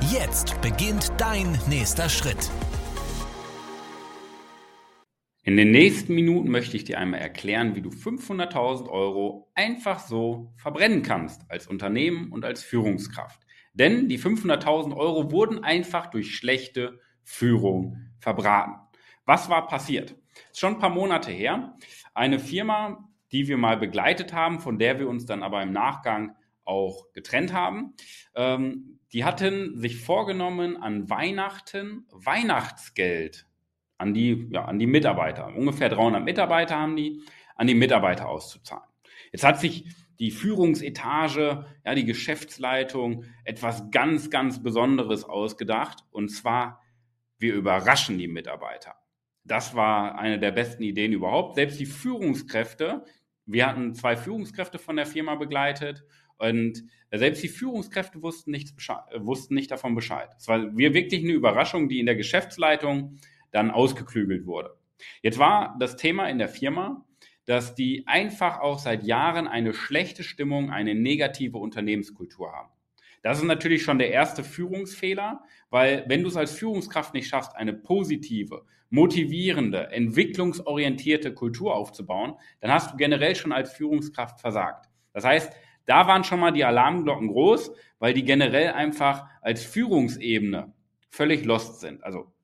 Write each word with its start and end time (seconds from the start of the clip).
Jetzt 0.00 0.60
beginnt 0.60 1.12
dein 1.18 1.58
nächster 1.68 2.08
Schritt. 2.08 2.50
In 5.42 5.56
den 5.56 5.70
nächsten 5.70 6.14
Minuten 6.14 6.50
möchte 6.50 6.76
ich 6.76 6.84
dir 6.84 6.98
einmal 6.98 7.20
erklären, 7.20 7.74
wie 7.74 7.82
du 7.82 7.90
500.000 7.90 8.88
Euro 8.88 9.50
einfach 9.54 10.00
so 10.00 10.52
verbrennen 10.56 11.02
kannst 11.02 11.42
als 11.50 11.66
Unternehmen 11.66 12.32
und 12.32 12.44
als 12.44 12.62
Führungskraft. 12.62 13.40
Denn 13.72 14.08
die 14.08 14.18
500.000 14.18 14.96
Euro 14.96 15.30
wurden 15.30 15.62
einfach 15.62 16.06
durch 16.06 16.34
schlechte 16.34 17.00
Führung 17.22 18.10
verbraten. 18.18 18.74
Was 19.24 19.48
war 19.48 19.66
passiert? 19.66 20.16
Ist 20.50 20.60
schon 20.60 20.74
ein 20.74 20.80
paar 20.80 20.90
Monate 20.90 21.30
her. 21.30 21.76
Eine 22.14 22.38
Firma, 22.38 23.08
die 23.32 23.48
wir 23.48 23.56
mal 23.56 23.76
begleitet 23.76 24.32
haben, 24.32 24.60
von 24.60 24.78
der 24.78 24.98
wir 24.98 25.08
uns 25.08 25.26
dann 25.26 25.42
aber 25.42 25.62
im 25.62 25.72
Nachgang 25.72 26.36
auch 26.64 27.12
getrennt 27.12 27.52
haben, 27.52 27.94
ähm, 28.34 28.98
die 29.12 29.24
hatten 29.24 29.78
sich 29.78 30.00
vorgenommen, 30.00 30.76
an 30.76 31.08
Weihnachten 31.08 32.06
Weihnachtsgeld 32.10 33.46
an 33.98 34.12
die, 34.14 34.48
ja, 34.50 34.64
an 34.64 34.78
die 34.78 34.86
Mitarbeiter. 34.86 35.46
Ungefähr 35.54 35.88
300 35.88 36.24
Mitarbeiter 36.24 36.76
haben 36.76 36.96
die, 36.96 37.22
an 37.56 37.66
die 37.66 37.74
Mitarbeiter 37.74 38.28
auszuzahlen. 38.28 38.88
Jetzt 39.32 39.44
hat 39.44 39.60
sich 39.60 39.86
die 40.18 40.30
Führungsetage, 40.30 41.66
ja, 41.84 41.94
die 41.94 42.04
Geschäftsleitung 42.04 43.24
etwas 43.44 43.90
ganz, 43.90 44.30
ganz 44.30 44.62
Besonderes 44.62 45.24
ausgedacht. 45.24 46.04
Und 46.10 46.28
zwar, 46.28 46.80
wir 47.38 47.54
überraschen 47.54 48.18
die 48.18 48.28
Mitarbeiter. 48.28 48.94
Das 49.44 49.74
war 49.74 50.18
eine 50.18 50.38
der 50.38 50.52
besten 50.52 50.82
Ideen 50.82 51.12
überhaupt. 51.12 51.56
Selbst 51.56 51.78
die 51.78 51.86
Führungskräfte, 51.86 53.04
wir 53.46 53.66
hatten 53.66 53.94
zwei 53.94 54.16
Führungskräfte 54.16 54.78
von 54.78 54.96
der 54.96 55.06
Firma 55.06 55.34
begleitet 55.34 56.04
und 56.38 56.84
selbst 57.10 57.42
die 57.42 57.48
Führungskräfte 57.48 58.22
wussten, 58.22 58.50
nichts 58.50 58.74
wussten 59.18 59.54
nicht 59.54 59.70
davon 59.70 59.94
Bescheid. 59.94 60.30
Es 60.36 60.48
war 60.48 60.76
wirklich 60.76 61.22
eine 61.22 61.32
Überraschung, 61.32 61.88
die 61.88 62.00
in 62.00 62.06
der 62.06 62.16
Geschäftsleitung 62.16 63.18
dann 63.52 63.70
ausgeklügelt 63.70 64.46
wurde. 64.46 64.76
Jetzt 65.22 65.38
war 65.38 65.76
das 65.78 65.96
Thema 65.96 66.28
in 66.28 66.38
der 66.38 66.48
Firma, 66.48 67.04
dass 67.46 67.74
die 67.74 68.04
einfach 68.06 68.60
auch 68.60 68.78
seit 68.78 69.04
Jahren 69.04 69.46
eine 69.46 69.74
schlechte 69.74 70.22
Stimmung, 70.22 70.70
eine 70.70 70.94
negative 70.94 71.58
Unternehmenskultur 71.58 72.52
haben. 72.52 72.70
Das 73.22 73.38
ist 73.38 73.44
natürlich 73.44 73.82
schon 73.82 73.98
der 73.98 74.10
erste 74.10 74.44
Führungsfehler, 74.44 75.42
weil 75.70 76.04
wenn 76.08 76.22
du 76.22 76.28
es 76.28 76.36
als 76.36 76.52
Führungskraft 76.52 77.14
nicht 77.14 77.28
schaffst, 77.28 77.56
eine 77.56 77.72
positive, 77.72 78.66
motivierende, 78.90 79.90
entwicklungsorientierte 79.92 81.32
Kultur 81.32 81.74
aufzubauen, 81.74 82.34
dann 82.60 82.70
hast 82.70 82.92
du 82.92 82.96
generell 82.96 83.34
schon 83.34 83.52
als 83.52 83.72
Führungskraft 83.72 84.40
versagt. 84.40 84.90
Das 85.12 85.24
heißt, 85.24 85.52
da 85.86 86.06
waren 86.06 86.24
schon 86.24 86.40
mal 86.40 86.52
die 86.52 86.64
Alarmglocken 86.64 87.28
groß, 87.28 87.72
weil 87.98 88.14
die 88.14 88.24
generell 88.24 88.72
einfach 88.72 89.26
als 89.40 89.64
Führungsebene 89.64 90.72
völlig 91.10 91.44
lost 91.44 91.80
sind. 91.80 92.02
Also 92.02 92.34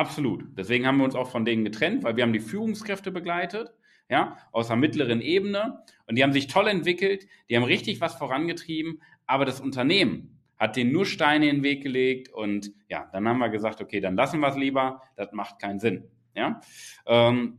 Absolut. 0.00 0.44
Deswegen 0.56 0.86
haben 0.86 0.96
wir 0.96 1.04
uns 1.04 1.14
auch 1.14 1.28
von 1.28 1.44
denen 1.44 1.62
getrennt, 1.62 2.04
weil 2.04 2.16
wir 2.16 2.22
haben 2.22 2.32
die 2.32 2.40
Führungskräfte 2.40 3.10
begleitet, 3.10 3.74
ja, 4.08 4.38
aus 4.50 4.68
der 4.68 4.76
mittleren 4.76 5.20
Ebene 5.20 5.82
und 6.06 6.16
die 6.16 6.22
haben 6.22 6.32
sich 6.32 6.46
toll 6.46 6.68
entwickelt, 6.68 7.26
die 7.50 7.56
haben 7.56 7.64
richtig 7.64 8.00
was 8.00 8.14
vorangetrieben, 8.14 9.02
aber 9.26 9.44
das 9.44 9.60
Unternehmen 9.60 10.40
hat 10.56 10.76
denen 10.76 10.90
nur 10.90 11.04
Steine 11.04 11.50
in 11.50 11.56
den 11.56 11.62
Weg 11.64 11.82
gelegt 11.82 12.32
und 12.32 12.72
ja, 12.88 13.10
dann 13.12 13.28
haben 13.28 13.38
wir 13.38 13.50
gesagt, 13.50 13.82
okay, 13.82 14.00
dann 14.00 14.16
lassen 14.16 14.40
wir 14.40 14.48
es 14.48 14.56
lieber, 14.56 15.02
das 15.16 15.32
macht 15.32 15.60
keinen 15.60 15.80
Sinn, 15.80 16.08
ja. 16.34 16.62
Ähm, 17.06 17.58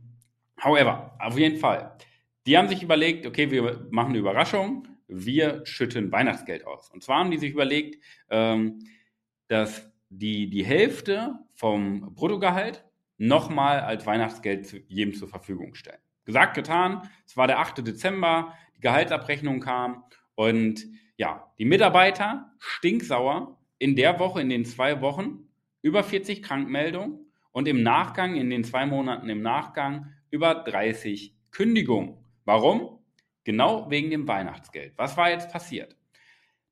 however, 0.62 1.16
auf 1.20 1.38
jeden 1.38 1.58
Fall, 1.58 1.96
die 2.46 2.58
haben 2.58 2.66
sich 2.66 2.82
überlegt, 2.82 3.24
okay, 3.24 3.52
wir 3.52 3.86
machen 3.92 4.10
eine 4.10 4.18
Überraschung, 4.18 4.88
wir 5.12 5.64
schütten 5.64 6.10
Weihnachtsgeld 6.10 6.66
aus. 6.66 6.90
Und 6.90 7.02
zwar 7.02 7.18
haben 7.18 7.30
die 7.30 7.38
sich 7.38 7.52
überlegt, 7.52 8.02
ähm, 8.30 8.78
dass 9.48 9.90
die, 10.08 10.48
die 10.48 10.64
Hälfte 10.64 11.34
vom 11.54 12.14
Bruttogehalt 12.14 12.84
nochmal 13.18 13.80
als 13.80 14.06
Weihnachtsgeld 14.06 14.66
zu, 14.66 14.78
jedem 14.88 15.14
zur 15.14 15.28
Verfügung 15.28 15.74
stellen. 15.74 16.00
Gesagt, 16.24 16.54
getan. 16.54 17.08
Es 17.26 17.36
war 17.36 17.46
der 17.46 17.58
8. 17.58 17.86
Dezember, 17.86 18.54
die 18.76 18.80
Gehaltsabrechnung 18.80 19.60
kam 19.60 20.04
und 20.34 20.86
ja, 21.16 21.52
die 21.58 21.64
Mitarbeiter 21.64 22.52
stinksauer 22.58 23.58
in 23.78 23.96
der 23.96 24.18
Woche, 24.18 24.40
in 24.40 24.48
den 24.48 24.64
zwei 24.64 25.00
Wochen 25.00 25.48
über 25.82 26.02
40 26.02 26.42
Krankmeldungen 26.42 27.32
und 27.50 27.68
im 27.68 27.82
Nachgang, 27.82 28.36
in 28.36 28.50
den 28.50 28.64
zwei 28.64 28.86
Monaten 28.86 29.28
im 29.28 29.42
Nachgang 29.42 30.12
über 30.30 30.54
30 30.54 31.36
Kündigungen. 31.50 32.16
Warum? 32.44 33.01
Genau 33.44 33.90
wegen 33.90 34.10
dem 34.10 34.28
Weihnachtsgeld. 34.28 34.92
Was 34.96 35.16
war 35.16 35.30
jetzt 35.30 35.50
passiert? 35.50 35.96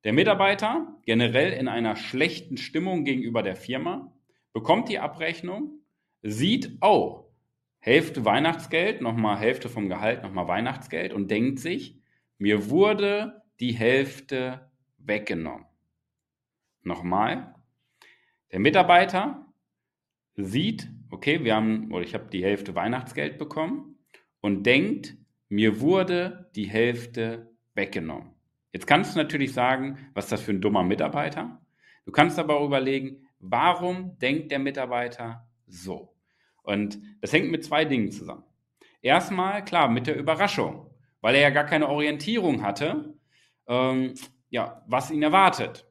Der 0.03 0.13
Mitarbeiter, 0.13 0.97
generell 1.05 1.53
in 1.53 1.67
einer 1.67 1.95
schlechten 1.95 2.57
Stimmung 2.57 3.03
gegenüber 3.03 3.43
der 3.43 3.55
Firma, 3.55 4.11
bekommt 4.53 4.89
die 4.89 4.99
Abrechnung, 4.99 5.81
sieht, 6.23 6.77
oh, 6.81 7.31
Hälfte 7.83 8.25
Weihnachtsgeld, 8.25 9.01
nochmal 9.01 9.39
Hälfte 9.39 9.67
vom 9.67 9.89
Gehalt, 9.89 10.21
nochmal 10.21 10.47
Weihnachtsgeld 10.47 11.13
und 11.13 11.31
denkt 11.31 11.57
sich, 11.57 11.99
mir 12.37 12.69
wurde 12.69 13.41
die 13.59 13.73
Hälfte 13.73 14.69
weggenommen. 14.99 15.65
Nochmal, 16.83 17.55
der 18.51 18.59
Mitarbeiter 18.59 19.51
sieht, 20.35 20.91
okay, 21.09 21.43
wir 21.43 21.55
haben, 21.55 21.91
oder 21.91 22.03
ich 22.03 22.13
habe 22.13 22.29
die 22.29 22.43
Hälfte 22.43 22.75
Weihnachtsgeld 22.75 23.39
bekommen 23.39 23.97
und 24.41 24.63
denkt, 24.63 25.17
mir 25.51 25.81
wurde 25.81 26.49
die 26.55 26.65
Hälfte 26.65 27.51
weggenommen. 27.73 28.31
Jetzt 28.71 28.87
kannst 28.87 29.13
du 29.13 29.19
natürlich 29.19 29.51
sagen, 29.53 29.97
was 30.13 30.25
ist 30.25 30.31
das 30.31 30.41
für 30.41 30.53
ein 30.53 30.61
dummer 30.61 30.81
Mitarbeiter? 30.81 31.59
Du 32.05 32.13
kannst 32.13 32.39
aber 32.39 32.57
auch 32.57 32.65
überlegen, 32.65 33.27
warum 33.39 34.17
denkt 34.19 34.51
der 34.51 34.59
Mitarbeiter 34.59 35.45
so? 35.67 36.15
Und 36.63 36.99
das 37.19 37.33
hängt 37.33 37.51
mit 37.51 37.65
zwei 37.65 37.83
Dingen 37.83 38.11
zusammen. 38.11 38.45
Erstmal, 39.01 39.65
klar, 39.65 39.89
mit 39.89 40.07
der 40.07 40.17
Überraschung, 40.17 40.89
weil 41.19 41.35
er 41.35 41.41
ja 41.41 41.49
gar 41.49 41.65
keine 41.65 41.89
Orientierung 41.89 42.63
hatte, 42.63 43.13
ähm, 43.67 44.13
ja, 44.49 44.83
was 44.87 45.11
ihn 45.11 45.21
erwartet. 45.21 45.85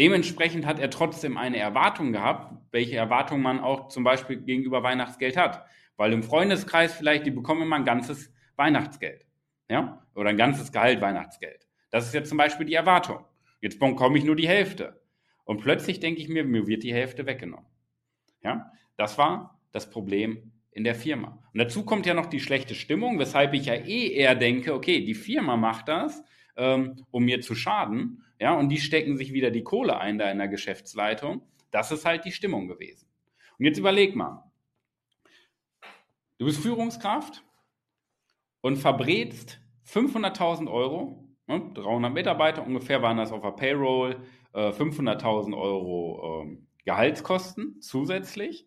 Dementsprechend 0.00 0.66
hat 0.66 0.80
er 0.80 0.90
trotzdem 0.90 1.36
eine 1.36 1.58
Erwartung 1.58 2.10
gehabt, 2.10 2.56
welche 2.72 2.96
Erwartung 2.96 3.40
man 3.40 3.60
auch 3.60 3.86
zum 3.86 4.02
Beispiel 4.02 4.38
gegenüber 4.38 4.82
Weihnachtsgeld 4.82 5.36
hat. 5.36 5.64
Weil 5.96 6.12
im 6.12 6.24
Freundeskreis 6.24 6.92
vielleicht, 6.92 7.24
die 7.24 7.30
bekommen 7.30 7.62
immer 7.62 7.76
ein 7.76 7.84
ganzes 7.84 8.32
Weihnachtsgeld. 8.56 9.24
Ja? 9.68 10.04
Oder 10.14 10.30
ein 10.30 10.36
ganzes 10.36 10.72
Gehalt 10.72 11.00
Weihnachtsgeld. 11.00 11.66
Das 11.90 12.06
ist 12.06 12.14
jetzt 12.14 12.28
zum 12.28 12.38
Beispiel 12.38 12.66
die 12.66 12.74
Erwartung. 12.74 13.24
Jetzt 13.60 13.78
bekomme 13.78 14.18
ich 14.18 14.24
nur 14.24 14.36
die 14.36 14.48
Hälfte. 14.48 15.00
Und 15.44 15.60
plötzlich 15.60 16.00
denke 16.00 16.20
ich 16.20 16.28
mir, 16.28 16.44
mir 16.44 16.66
wird 16.66 16.82
die 16.82 16.92
Hälfte 16.92 17.26
weggenommen. 17.26 17.66
Ja, 18.42 18.72
das 18.96 19.18
war 19.18 19.60
das 19.72 19.90
Problem 19.90 20.52
in 20.72 20.84
der 20.84 20.94
Firma. 20.94 21.42
Und 21.52 21.58
dazu 21.58 21.84
kommt 21.84 22.04
ja 22.06 22.14
noch 22.14 22.26
die 22.26 22.40
schlechte 22.40 22.74
Stimmung, 22.74 23.18
weshalb 23.18 23.54
ich 23.54 23.66
ja 23.66 23.74
eh 23.74 24.08
eher 24.12 24.34
denke, 24.34 24.74
okay, 24.74 25.04
die 25.04 25.14
Firma 25.14 25.56
macht 25.56 25.88
das, 25.88 26.22
ähm, 26.56 27.04
um 27.10 27.24
mir 27.24 27.40
zu 27.40 27.54
schaden. 27.54 28.22
Ja, 28.38 28.54
und 28.54 28.68
die 28.68 28.78
stecken 28.78 29.16
sich 29.16 29.32
wieder 29.32 29.50
die 29.50 29.62
Kohle 29.62 29.98
ein 29.98 30.18
da 30.18 30.30
in 30.30 30.38
der 30.38 30.48
Geschäftsleitung. 30.48 31.42
Das 31.70 31.92
ist 31.92 32.04
halt 32.04 32.24
die 32.24 32.32
Stimmung 32.32 32.68
gewesen. 32.68 33.08
Und 33.58 33.64
jetzt 33.64 33.78
überleg 33.78 34.14
mal. 34.14 34.50
Du 36.38 36.44
bist 36.44 36.60
Führungskraft 36.60 37.42
und 38.66 38.78
verbrätst 38.78 39.60
500.000 39.88 40.68
Euro 40.68 41.24
300 41.46 42.00
ne, 42.00 42.10
Mitarbeiter 42.10 42.66
ungefähr 42.66 43.00
waren 43.00 43.16
das 43.16 43.30
auf 43.30 43.40
der 43.42 43.52
Payroll, 43.52 44.16
500.000 44.52 45.52
äh, 45.52 45.54
Euro 45.54 46.42
ähm, 46.42 46.66
Gehaltskosten 46.84 47.80
zusätzlich 47.80 48.66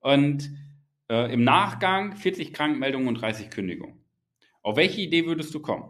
und 0.00 0.50
äh, 1.08 1.32
im 1.32 1.44
Nachgang 1.44 2.16
40 2.16 2.52
Krankmeldungen 2.52 3.06
und 3.06 3.14
30 3.14 3.48
Kündigungen. 3.50 4.04
Auf 4.62 4.76
welche 4.76 5.02
Idee 5.02 5.24
würdest 5.24 5.54
du 5.54 5.60
kommen? 5.60 5.88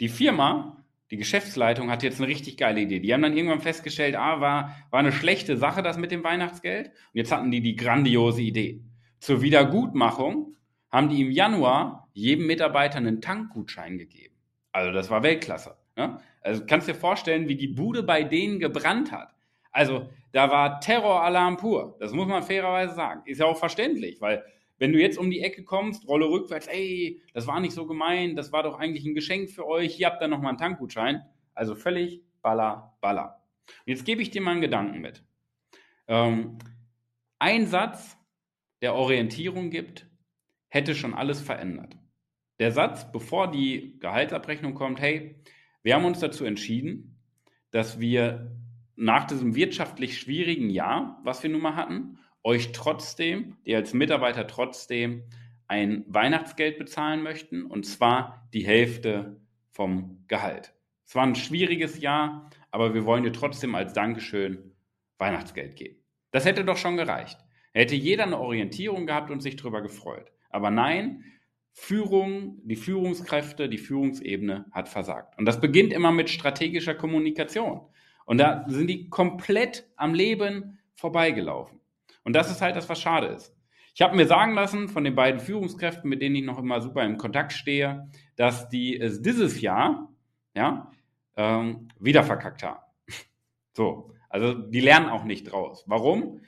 Die 0.00 0.10
Firma, 0.10 0.84
die 1.10 1.16
Geschäftsleitung 1.16 1.90
hat 1.90 2.02
jetzt 2.02 2.20
eine 2.20 2.28
richtig 2.28 2.58
geile 2.58 2.82
Idee. 2.82 3.00
Die 3.00 3.14
haben 3.14 3.22
dann 3.22 3.34
irgendwann 3.34 3.62
festgestellt, 3.62 4.14
ah, 4.14 4.42
war, 4.42 4.76
war 4.90 5.00
eine 5.00 5.12
schlechte 5.12 5.56
Sache 5.56 5.82
das 5.82 5.96
mit 5.96 6.10
dem 6.10 6.22
Weihnachtsgeld. 6.22 6.88
Und 6.88 7.14
jetzt 7.14 7.32
hatten 7.32 7.50
die 7.50 7.62
die 7.62 7.76
grandiose 7.76 8.42
Idee. 8.42 8.82
Zur 9.20 9.40
Wiedergutmachung 9.40 10.54
haben 10.94 11.08
die 11.08 11.22
im 11.22 11.32
Januar 11.32 12.08
jedem 12.12 12.46
Mitarbeiter 12.46 12.98
einen 12.98 13.20
Tankgutschein 13.20 13.98
gegeben. 13.98 14.36
Also 14.70 14.92
das 14.92 15.10
war 15.10 15.24
Weltklasse. 15.24 15.76
Ne? 15.96 16.20
Also 16.40 16.64
kannst 16.66 16.86
dir 16.86 16.94
vorstellen, 16.94 17.48
wie 17.48 17.56
die 17.56 17.66
Bude 17.66 18.04
bei 18.04 18.22
denen 18.22 18.60
gebrannt 18.60 19.10
hat. 19.10 19.34
Also 19.72 20.08
da 20.30 20.52
war 20.52 20.80
Terroralarm 20.80 21.56
pur. 21.56 21.96
Das 21.98 22.12
muss 22.12 22.28
man 22.28 22.44
fairerweise 22.44 22.94
sagen. 22.94 23.22
Ist 23.24 23.40
ja 23.40 23.46
auch 23.46 23.56
verständlich, 23.56 24.20
weil 24.20 24.44
wenn 24.78 24.92
du 24.92 25.00
jetzt 25.00 25.18
um 25.18 25.32
die 25.32 25.40
Ecke 25.40 25.64
kommst, 25.64 26.06
rolle 26.06 26.28
rückwärts, 26.28 26.68
ey, 26.68 27.20
das 27.32 27.48
war 27.48 27.58
nicht 27.58 27.74
so 27.74 27.86
gemein, 27.86 28.36
das 28.36 28.52
war 28.52 28.62
doch 28.62 28.78
eigentlich 28.78 29.04
ein 29.04 29.16
Geschenk 29.16 29.50
für 29.50 29.66
euch, 29.66 29.96
hier 29.96 30.06
habt 30.06 30.22
ihr 30.22 30.28
nochmal 30.28 30.50
einen 30.50 30.58
Tankgutschein. 30.58 31.22
Also 31.54 31.74
völlig 31.74 32.22
baller, 32.40 32.96
baller. 33.00 33.42
Und 33.66 33.90
jetzt 33.90 34.04
gebe 34.04 34.22
ich 34.22 34.30
dir 34.30 34.42
mal 34.42 34.52
einen 34.52 34.60
Gedanken 34.60 35.00
mit. 35.00 35.24
Ähm, 36.06 36.58
ein 37.40 37.66
Satz, 37.66 38.16
der 38.80 38.94
Orientierung 38.94 39.70
gibt, 39.70 40.08
hätte 40.74 40.94
schon 40.96 41.14
alles 41.14 41.40
verändert. 41.40 41.96
Der 42.58 42.72
Satz, 42.72 43.10
bevor 43.12 43.50
die 43.50 43.96
Gehaltsabrechnung 44.00 44.74
kommt, 44.74 45.00
hey, 45.00 45.36
wir 45.82 45.94
haben 45.94 46.04
uns 46.04 46.18
dazu 46.18 46.44
entschieden, 46.44 47.20
dass 47.70 48.00
wir 48.00 48.52
nach 48.96 49.24
diesem 49.24 49.54
wirtschaftlich 49.54 50.18
schwierigen 50.18 50.70
Jahr, 50.70 51.20
was 51.24 51.42
wir 51.42 51.50
nun 51.50 51.62
mal 51.62 51.76
hatten, 51.76 52.18
euch 52.42 52.72
trotzdem, 52.72 53.56
die 53.66 53.74
als 53.74 53.94
Mitarbeiter 53.94 54.46
trotzdem 54.46 55.22
ein 55.66 56.04
Weihnachtsgeld 56.08 56.78
bezahlen 56.78 57.22
möchten, 57.22 57.64
und 57.64 57.86
zwar 57.86 58.48
die 58.52 58.66
Hälfte 58.66 59.40
vom 59.70 60.24
Gehalt. 60.28 60.74
Es 61.04 61.14
war 61.14 61.24
ein 61.24 61.34
schwieriges 61.34 62.00
Jahr, 62.00 62.50
aber 62.70 62.94
wir 62.94 63.04
wollen 63.04 63.22
dir 63.22 63.32
trotzdem 63.32 63.74
als 63.74 63.92
Dankeschön 63.92 64.72
Weihnachtsgeld 65.18 65.76
geben. 65.76 66.02
Das 66.32 66.44
hätte 66.44 66.64
doch 66.64 66.76
schon 66.76 66.96
gereicht. 66.96 67.38
Hätte 67.72 67.94
jeder 67.94 68.24
eine 68.24 68.38
Orientierung 68.38 69.06
gehabt 69.06 69.30
und 69.30 69.40
sich 69.40 69.56
darüber 69.56 69.80
gefreut. 69.82 70.33
Aber 70.54 70.70
nein, 70.70 71.24
Führung, 71.72 72.60
die 72.62 72.76
Führungskräfte, 72.76 73.68
die 73.68 73.78
Führungsebene 73.78 74.66
hat 74.70 74.88
versagt. 74.88 75.36
Und 75.36 75.46
das 75.46 75.60
beginnt 75.60 75.92
immer 75.92 76.12
mit 76.12 76.30
strategischer 76.30 76.94
Kommunikation. 76.94 77.80
Und 78.24 78.38
da 78.38 78.64
sind 78.68 78.86
die 78.86 79.10
komplett 79.10 79.90
am 79.96 80.14
Leben 80.14 80.78
vorbeigelaufen. 80.94 81.80
Und 82.22 82.36
das 82.36 82.52
ist 82.52 82.62
halt 82.62 82.76
das, 82.76 82.88
was 82.88 83.00
schade 83.00 83.26
ist. 83.26 83.52
Ich 83.96 84.02
habe 84.02 84.14
mir 84.14 84.26
sagen 84.26 84.54
lassen 84.54 84.88
von 84.88 85.02
den 85.02 85.16
beiden 85.16 85.40
Führungskräften, 85.40 86.08
mit 86.08 86.22
denen 86.22 86.36
ich 86.36 86.44
noch 86.44 86.58
immer 86.60 86.80
super 86.80 87.02
im 87.02 87.18
Kontakt 87.18 87.52
stehe, 87.52 88.08
dass 88.36 88.68
die 88.68 88.96
es 88.96 89.22
dieses 89.22 89.60
Jahr 89.60 90.08
ja, 90.54 90.92
ähm, 91.36 91.88
wieder 91.98 92.22
verkackt 92.22 92.62
haben. 92.62 92.80
So, 93.76 94.12
also 94.28 94.54
die 94.54 94.78
lernen 94.78 95.08
auch 95.08 95.24
nicht 95.24 95.50
draus. 95.50 95.82
Warum? 95.88 96.40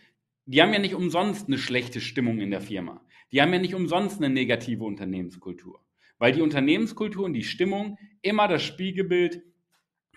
Die 0.45 0.63
haben 0.63 0.73
ja 0.73 0.79
nicht 0.79 0.95
umsonst 0.95 1.49
eine 1.49 1.59
schlechte 1.59 2.01
Stimmung 2.01 2.39
in 2.39 2.53
der 2.53 2.61
Firma. 2.61 3.01
Die 3.33 3.43
haben 3.43 3.53
ja 3.53 3.59
nicht 3.59 3.75
umsonst 3.75 4.19
eine 4.19 4.33
negative 4.33 4.85
Unternehmenskultur. 4.85 5.81
Weil 6.19 6.33
die 6.33 6.43
Unternehmenskultur 6.43 7.25
und 7.25 7.35
die 7.35 7.45
Stimmung 7.45 7.99
immer 8.23 8.49
das 8.49 8.63
Spiegelbild 8.63 9.43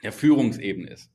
der 0.04 0.12
Führungsebene 0.12 0.90
ist. 0.90 1.12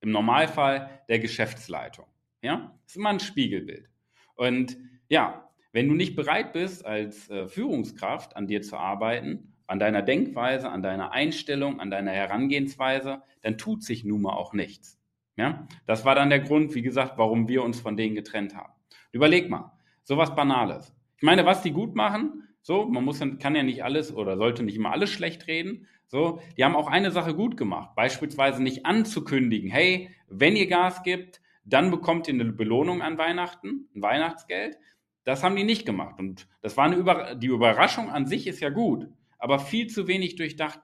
Im 0.00 0.10
Normalfall 0.10 1.02
der 1.08 1.18
Geschäftsleitung. 1.18 2.06
Ja, 2.40 2.78
ist 2.86 2.96
immer 2.96 3.10
ein 3.10 3.20
Spiegelbild. 3.20 3.88
Und 4.36 4.76
ja, 5.08 5.50
wenn 5.72 5.88
du 5.88 5.94
nicht 5.94 6.14
bereit 6.14 6.52
bist, 6.52 6.86
als 6.86 7.28
äh, 7.30 7.48
Führungskraft 7.48 8.36
an 8.36 8.46
dir 8.46 8.62
zu 8.62 8.76
arbeiten, 8.76 9.54
an 9.66 9.78
deiner 9.78 10.02
Denkweise, 10.02 10.70
an 10.70 10.82
deiner 10.82 11.12
Einstellung, 11.12 11.80
an 11.80 11.90
deiner 11.90 12.12
Herangehensweise, 12.12 13.22
dann 13.42 13.58
tut 13.58 13.82
sich 13.82 14.04
nun 14.04 14.22
mal 14.22 14.34
auch 14.34 14.52
nichts. 14.54 14.98
Ja, 15.36 15.68
das 15.86 16.04
war 16.04 16.14
dann 16.14 16.30
der 16.30 16.40
Grund, 16.40 16.74
wie 16.74 16.82
gesagt, 16.82 17.18
warum 17.18 17.48
wir 17.48 17.62
uns 17.62 17.80
von 17.80 17.96
denen 17.96 18.14
getrennt 18.14 18.56
haben. 18.56 18.72
Überleg 19.12 19.48
mal, 19.48 19.72
sowas 20.02 20.34
Banales. 20.34 20.92
Ich 21.18 21.22
meine, 21.22 21.44
was 21.44 21.62
die 21.62 21.72
gut 21.72 21.94
machen, 21.94 22.48
so, 22.62 22.86
man 22.86 23.04
muss, 23.04 23.20
kann 23.38 23.54
ja 23.54 23.62
nicht 23.62 23.84
alles 23.84 24.14
oder 24.14 24.36
sollte 24.36 24.62
nicht 24.62 24.76
immer 24.76 24.92
alles 24.92 25.10
schlecht 25.10 25.46
reden. 25.46 25.86
So, 26.06 26.40
die 26.56 26.64
haben 26.64 26.76
auch 26.76 26.88
eine 26.88 27.10
Sache 27.10 27.34
gut 27.34 27.56
gemacht, 27.56 27.94
beispielsweise 27.94 28.62
nicht 28.62 28.86
anzukündigen, 28.86 29.70
hey, 29.70 30.10
wenn 30.28 30.56
ihr 30.56 30.66
Gas 30.66 31.02
gibt, 31.02 31.40
dann 31.64 31.90
bekommt 31.90 32.28
ihr 32.28 32.34
eine 32.34 32.46
Belohnung 32.46 33.02
an 33.02 33.18
Weihnachten, 33.18 33.88
ein 33.94 34.02
Weihnachtsgeld. 34.02 34.78
Das 35.24 35.42
haben 35.42 35.56
die 35.56 35.64
nicht 35.64 35.84
gemacht. 35.84 36.18
Und 36.18 36.48
das 36.62 36.76
war 36.76 36.86
eine 36.86 36.96
Über 36.96 37.34
die 37.34 37.48
Überraschung 37.48 38.10
an 38.10 38.26
sich 38.26 38.46
ist 38.46 38.60
ja 38.60 38.70
gut, 38.70 39.08
aber 39.38 39.58
viel 39.58 39.88
zu 39.88 40.08
wenig 40.08 40.36
durchdacht. 40.36 40.80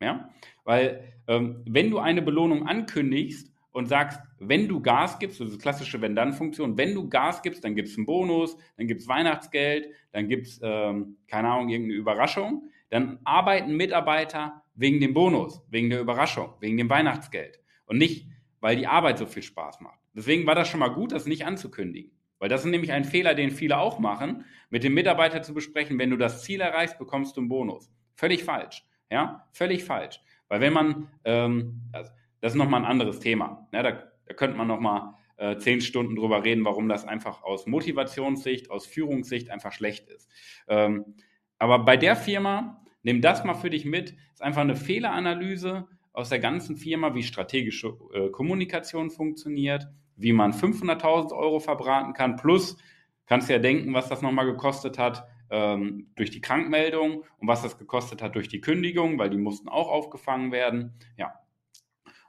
Ja? 0.00 0.30
Weil 0.64 1.12
ähm, 1.26 1.62
wenn 1.68 1.90
du 1.90 1.98
eine 1.98 2.22
Belohnung 2.22 2.66
ankündigst 2.66 3.51
und 3.72 3.86
sagst, 3.86 4.20
wenn 4.38 4.68
du 4.68 4.80
Gas 4.80 5.18
gibst, 5.18 5.38
so 5.38 5.44
diese 5.44 5.58
klassische 5.58 6.00
Wenn-Dann-Funktion, 6.00 6.76
wenn 6.76 6.94
du 6.94 7.08
Gas 7.08 7.42
gibst, 7.42 7.64
dann 7.64 7.74
gibt 7.74 7.88
es 7.88 7.96
einen 7.96 8.06
Bonus, 8.06 8.56
dann 8.76 8.86
gibt 8.86 9.00
es 9.00 9.08
Weihnachtsgeld, 9.08 9.88
dann 10.12 10.28
gibt 10.28 10.46
es, 10.46 10.60
ähm, 10.62 11.16
keine 11.26 11.48
Ahnung, 11.48 11.68
irgendeine 11.70 11.98
Überraschung, 11.98 12.70
dann 12.90 13.18
arbeiten 13.24 13.76
Mitarbeiter 13.76 14.62
wegen 14.74 15.00
dem 15.00 15.14
Bonus, 15.14 15.62
wegen 15.70 15.90
der 15.90 16.00
Überraschung, 16.00 16.54
wegen 16.60 16.76
dem 16.76 16.90
Weihnachtsgeld 16.90 17.60
und 17.86 17.98
nicht, 17.98 18.28
weil 18.60 18.76
die 18.76 18.86
Arbeit 18.86 19.18
so 19.18 19.26
viel 19.26 19.42
Spaß 19.42 19.80
macht. 19.80 19.98
Deswegen 20.14 20.46
war 20.46 20.54
das 20.54 20.68
schon 20.68 20.80
mal 20.80 20.88
gut, 20.88 21.12
das 21.12 21.26
nicht 21.26 21.46
anzukündigen. 21.46 22.12
Weil 22.38 22.48
das 22.48 22.64
ist 22.64 22.70
nämlich 22.70 22.92
ein 22.92 23.04
Fehler, 23.04 23.34
den 23.34 23.50
viele 23.50 23.78
auch 23.78 23.98
machen, 24.00 24.44
mit 24.68 24.82
dem 24.82 24.94
Mitarbeiter 24.94 25.42
zu 25.42 25.54
besprechen, 25.54 25.98
wenn 25.98 26.10
du 26.10 26.16
das 26.16 26.42
Ziel 26.42 26.60
erreichst, 26.60 26.98
bekommst 26.98 27.36
du 27.36 27.40
einen 27.40 27.48
Bonus. 27.48 27.90
Völlig 28.14 28.42
falsch. 28.42 28.84
Ja, 29.10 29.46
völlig 29.52 29.84
falsch. 29.84 30.20
Weil 30.48 30.60
wenn 30.60 30.72
man, 30.72 31.08
ähm, 31.24 31.82
also 31.92 32.10
das 32.42 32.52
ist 32.52 32.58
nochmal 32.58 32.80
ein 32.80 32.90
anderes 32.90 33.20
Thema. 33.20 33.68
Ja, 33.72 33.82
da, 33.82 34.02
da 34.26 34.34
könnte 34.34 34.58
man 34.58 34.66
nochmal 34.66 35.14
äh, 35.36 35.56
zehn 35.56 35.80
Stunden 35.80 36.16
drüber 36.16 36.44
reden, 36.44 36.64
warum 36.64 36.88
das 36.88 37.06
einfach 37.06 37.42
aus 37.42 37.66
Motivationssicht, 37.66 38.70
aus 38.70 38.84
Führungssicht 38.84 39.48
einfach 39.48 39.72
schlecht 39.72 40.08
ist. 40.08 40.28
Ähm, 40.68 41.14
aber 41.58 41.78
bei 41.78 41.96
der 41.96 42.16
Firma, 42.16 42.84
nimm 43.02 43.20
das 43.20 43.44
mal 43.44 43.54
für 43.54 43.70
dich 43.70 43.84
mit, 43.84 44.14
ist 44.34 44.42
einfach 44.42 44.62
eine 44.62 44.76
Fehleranalyse 44.76 45.86
aus 46.12 46.28
der 46.28 46.40
ganzen 46.40 46.76
Firma, 46.76 47.14
wie 47.14 47.22
strategische 47.22 47.96
äh, 48.12 48.28
Kommunikation 48.30 49.10
funktioniert, 49.10 49.88
wie 50.16 50.32
man 50.32 50.52
500.000 50.52 51.32
Euro 51.32 51.60
verbraten 51.60 52.12
kann, 52.12 52.36
plus 52.36 52.76
kannst 53.26 53.48
du 53.48 53.52
ja 53.52 53.58
denken, 53.60 53.94
was 53.94 54.08
das 54.08 54.20
nochmal 54.20 54.46
gekostet 54.46 54.98
hat 54.98 55.26
ähm, 55.48 56.08
durch 56.16 56.30
die 56.30 56.40
Krankmeldung 56.40 57.24
und 57.38 57.48
was 57.48 57.62
das 57.62 57.78
gekostet 57.78 58.20
hat 58.22 58.34
durch 58.34 58.48
die 58.48 58.60
Kündigung, 58.60 59.18
weil 59.18 59.30
die 59.30 59.38
mussten 59.38 59.68
auch 59.68 59.88
aufgefangen 59.88 60.50
werden. 60.50 60.94
Ja, 61.16 61.32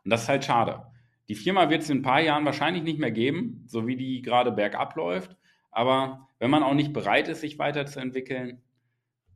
und 0.04 0.12
das 0.12 0.24
ist 0.24 0.30
halt 0.30 0.46
schade. 0.46 0.84
Die 1.30 1.36
Firma 1.36 1.70
wird 1.70 1.84
es 1.84 1.90
in 1.90 2.00
ein 2.00 2.04
paar 2.04 2.22
Jahren 2.22 2.46
wahrscheinlich 2.46 2.84
nicht 2.84 3.00
mehr 3.00 3.12
geben, 3.12 3.64
so 3.68 3.88
wie 3.88 3.96
die 3.96 4.22
gerade 4.22 4.52
bergab 4.52 4.96
läuft. 4.96 5.38
Aber 5.72 6.28
wenn 6.40 6.52
man 6.52 6.64
auch 6.64 6.74
nicht 6.74 6.94
bereit 6.94 7.28
ist, 7.28 7.42
sich 7.42 7.58
weiterzuentwickeln, 7.58 8.62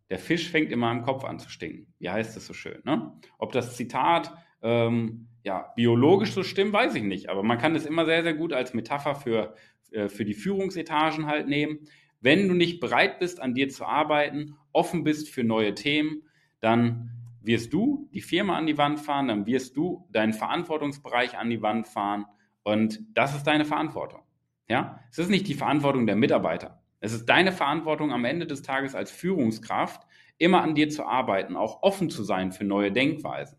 der 0.10 0.20
Fisch 0.20 0.50
fängt 0.50 0.72
immer 0.72 0.92
im 0.92 1.02
Kopf 1.02 1.24
an 1.24 1.40
zu 1.40 1.50
stinken. 1.50 1.94
Wie 2.00 2.10
heißt 2.10 2.36
das 2.36 2.46
so 2.46 2.54
schön? 2.54 2.82
Ne? 2.84 3.12
Ob 3.38 3.52
das 3.52 3.76
Zitat 3.76 4.34
ähm, 4.62 5.28
ja, 5.44 5.72
biologisch 5.76 6.32
so 6.32 6.44
stimmt, 6.44 6.74
weiß 6.74 6.96
ich 6.96 7.04
nicht. 7.04 7.30
Aber 7.30 7.44
man 7.44 7.58
kann 7.58 7.76
es 7.76 7.86
immer 7.86 8.06
sehr, 8.06 8.24
sehr 8.24 8.34
gut 8.34 8.54
als 8.54 8.74
Metapher 8.74 9.16
für, 9.16 9.56
äh, 9.92 10.10
für 10.10 10.26
die 10.26 10.34
Führungsetagen 10.34 11.28
halt 11.28 11.48
nehmen. 11.48 11.80
Wenn 12.20 12.48
du 12.48 12.54
nicht 12.54 12.80
bereit 12.80 13.20
bist, 13.20 13.42
an 13.42 13.54
dir 13.54 13.70
zu 13.70 13.86
arbeiten, 13.86 14.56
offen 14.74 15.04
bist 15.04 15.30
für 15.30 15.44
neue 15.44 15.74
Themen, 15.74 16.24
dann 16.60 17.12
wirst 17.48 17.74
du 17.74 18.10
die 18.14 18.22
Firma 18.22 18.58
an 18.58 18.68
die 18.68 18.78
Wand 18.78 19.00
fahren, 19.00 19.30
dann 19.30 19.46
wirst 19.46 19.76
du 19.76 20.08
deinen 20.12 20.34
Verantwortungsbereich 20.34 21.38
an 21.38 21.50
die 21.50 21.62
Wand 21.62 21.88
fahren 21.88 22.26
und 22.64 23.00
das 23.14 23.36
ist 23.36 23.48
deine 23.48 23.66
Verantwortung. 23.66 24.22
Ja, 24.70 25.00
es 25.10 25.18
ist 25.18 25.30
nicht 25.30 25.48
die 25.48 25.54
Verantwortung 25.54 26.06
der 26.06 26.18
Mitarbeiter. 26.18 26.84
Es 27.00 27.14
ist 27.14 27.26
deine 27.26 27.52
Verantwortung 27.52 28.12
am 28.12 28.26
Ende 28.26 28.46
des 28.46 28.64
Tages 28.64 28.96
als 28.96 29.12
Führungskraft, 29.12 30.06
immer 30.38 30.62
an 30.62 30.76
dir 30.76 30.90
zu 30.90 31.06
arbeiten, 31.06 31.56
auch 31.56 31.84
offen 31.84 32.10
zu 32.10 32.24
sein 32.24 32.52
für 32.52 32.66
neue 32.66 32.92
Denkweisen. 32.92 33.58